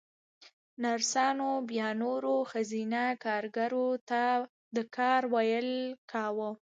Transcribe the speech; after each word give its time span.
نرسانو 0.83 1.49
بيا 1.69 1.87
نورو 2.01 2.35
ښځينه 2.51 3.03
کاريګرو 3.25 3.87
ته 4.09 4.23
د 4.75 4.77
کار 4.97 5.21
ويل 5.33 5.69
کاوه. 6.11 6.49